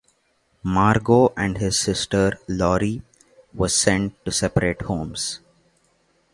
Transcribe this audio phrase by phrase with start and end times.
[0.63, 3.03] Margot and her sister Lore
[3.53, 5.41] were sent to separate homes.